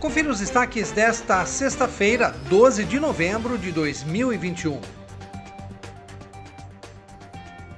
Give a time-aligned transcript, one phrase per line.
[0.00, 4.80] Confira os destaques desta sexta-feira, 12 de novembro de 2021.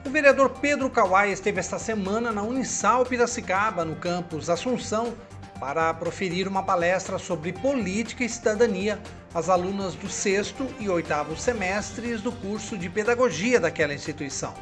[0.06, 5.14] O vereador Pedro Kawai esteve esta semana na Unisal Piracicaba, no campus Assunção,
[5.58, 9.00] para proferir uma palestra sobre política e cidadania
[9.34, 14.54] às alunas do sexto e oitavo semestres do curso de pedagogia daquela instituição.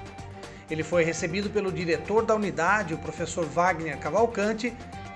[0.70, 4.74] Ele foi recebido pelo diretor da unidade, o professor Wagner Cavalcante,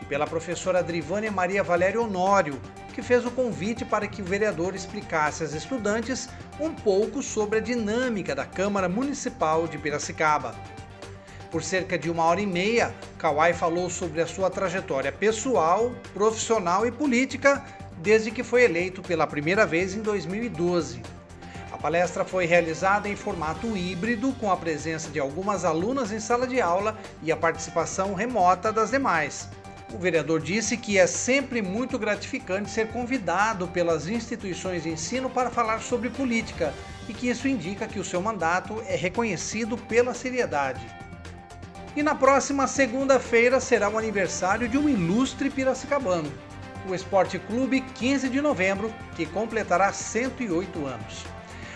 [0.09, 2.61] pela professora Drivânia Maria Valério Honório,
[2.95, 6.29] que fez o convite para que o vereador explicasse às estudantes
[6.61, 10.54] um pouco sobre a dinâmica da Câmara Municipal de Piracicaba.
[11.50, 16.86] Por cerca de uma hora e meia, Kawai falou sobre a sua trajetória pessoal, profissional
[16.86, 17.64] e política
[17.99, 21.00] desde que foi eleito pela primeira vez em 2012.
[21.72, 26.46] A palestra foi realizada em formato híbrido, com a presença de algumas alunas em sala
[26.46, 29.49] de aula e a participação remota das demais.
[29.93, 35.50] O vereador disse que é sempre muito gratificante ser convidado pelas instituições de ensino para
[35.50, 36.72] falar sobre política
[37.08, 40.84] e que isso indica que o seu mandato é reconhecido pela seriedade.
[41.94, 46.32] E na próxima segunda-feira será o aniversário de um ilustre piracicabano,
[46.88, 51.24] o Esporte Clube 15 de novembro, que completará 108 anos.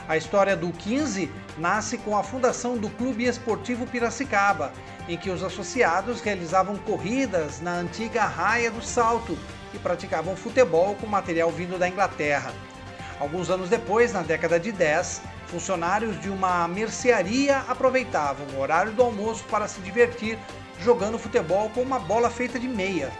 [0.08, 4.72] A história do 15 nasce com a fundação do Clube Esportivo Piracicaba,
[5.08, 9.36] em que os associados realizavam corridas na antiga Raia do Salto
[9.72, 12.52] e praticavam futebol com material vindo da Inglaterra.
[13.18, 19.02] Alguns anos depois, na década de 10, funcionários de uma mercearia aproveitavam o horário do
[19.02, 20.38] almoço para se divertir
[20.80, 23.10] jogando futebol com uma bola feita de meia.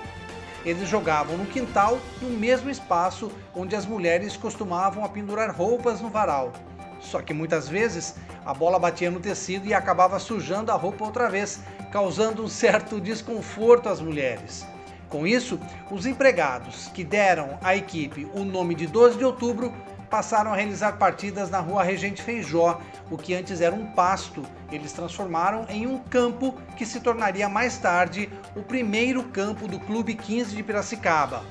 [0.65, 6.53] Eles jogavam no quintal, no mesmo espaço onde as mulheres costumavam pendurar roupas no varal.
[7.01, 11.29] Só que muitas vezes a bola batia no tecido e acabava sujando a roupa outra
[11.29, 11.61] vez,
[11.91, 14.67] causando um certo desconforto às mulheres.
[15.09, 15.59] Com isso,
[15.91, 19.73] os empregados que deram à equipe o nome de 12 de outubro
[20.11, 24.43] passaram a realizar partidas na rua Regente Feijó, o que antes era um pasto.
[24.71, 30.15] Eles transformaram em um campo que se tornaria mais tarde o primeiro campo do Clube
[30.15, 31.43] 15 de Piracicaba.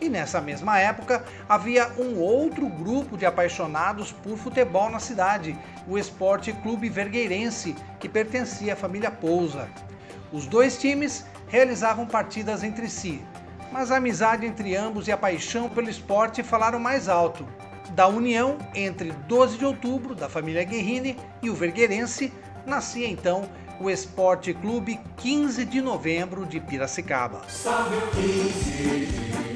[0.00, 5.58] E nessa mesma época havia um outro grupo de apaixonados por futebol na cidade,
[5.88, 9.68] o Esporte Clube Vergueirense, que pertencia à família Pousa.
[10.32, 13.22] Os dois times realizavam partidas entre si,
[13.72, 17.46] mas a amizade entre ambos e a paixão pelo esporte falaram mais alto.
[17.90, 22.32] Da união entre 12 de outubro, da família Guerrini, e o Vergueirense,
[22.66, 23.48] nascia então
[23.80, 27.42] o Esporte Clube 15 de novembro de Piracicaba.
[27.48, 29.55] Salve o 15 de